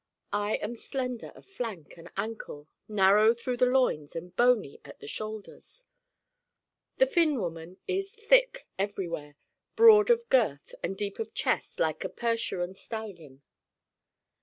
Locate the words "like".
11.79-12.03